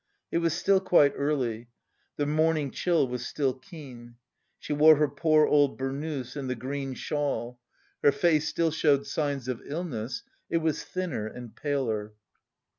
It 0.31 0.39
was 0.39 0.55
still 0.55 0.79
quite 0.79 1.13
early; 1.15 1.69
the 2.17 2.25
morning 2.25 2.71
chill 2.71 3.07
was 3.07 3.23
still 3.23 3.53
keen. 3.53 4.15
She 4.57 4.73
wore 4.73 4.95
her 4.95 5.07
poor 5.07 5.45
old 5.45 5.77
burnous 5.77 6.35
and 6.35 6.49
the 6.49 6.55
green 6.55 6.95
shawl; 6.95 7.59
her 8.03 8.11
face 8.11 8.47
still 8.49 8.71
showed 8.71 9.05
signs 9.05 9.47
of 9.47 9.61
illness, 9.63 10.23
it 10.49 10.57
was 10.57 10.83
thinner 10.83 11.27
and 11.27 11.55
paler. 11.55 12.13